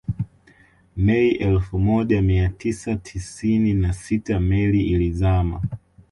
Mei 0.97 1.31
elfu 1.31 1.79
moja 1.79 2.21
mia 2.21 2.49
tisa 2.49 2.95
tisini 2.95 3.73
na 3.73 3.93
sita 3.93 4.39
meli 4.39 4.77
ya 4.77 4.87
ilizama 4.99 5.61